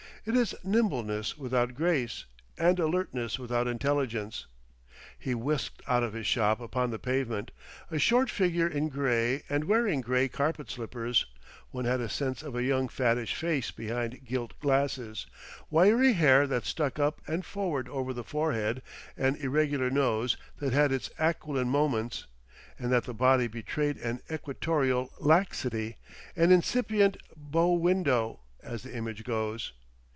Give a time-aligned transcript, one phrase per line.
[0.23, 4.45] It is nimbleness without grace, and alertness without intelligence.
[5.17, 7.49] He whisked out of his shop upon the pavement,
[7.89, 11.25] a short figure in grey and wearing grey carpet slippers;
[11.71, 15.25] one had a sense of a young fattish face behind gilt glasses,
[15.71, 18.83] wiry hair that stuck up and forward over the forehead,
[19.17, 22.27] an irregular nose that had its aquiline moments,
[22.77, 25.97] and that the body betrayed an equatorial laxity,
[26.35, 29.73] an incipient "bow window" as the image goes.